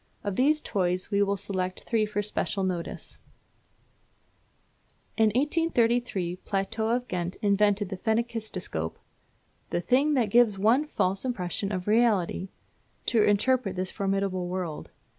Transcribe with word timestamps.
Of 0.23 0.35
these 0.35 0.61
toys 0.61 1.11
we 1.11 1.21
will 1.21 1.37
select 1.37 1.81
three 1.83 2.07
for 2.07 2.23
special 2.23 2.63
notice. 2.63 3.19
In 5.15 5.25
1833 5.25 6.37
Plateau 6.37 6.87
of 6.87 7.07
Ghent 7.07 7.35
invented 7.43 7.89
the 7.89 7.97
phenakistoscope, 7.97 8.95
"the 9.69 9.79
thing 9.79 10.15
that 10.15 10.31
gives 10.31 10.57
one 10.57 10.85
a 10.85 10.87
false 10.87 11.23
impression 11.23 11.71
of 11.71 11.85
reality" 11.87 12.49
to 13.05 13.21
interpret 13.21 13.75
this 13.75 13.91
formidable 13.91 14.47
word. 14.47 14.89